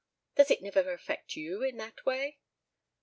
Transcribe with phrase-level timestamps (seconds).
[0.35, 2.39] Does it never affect you in that way?"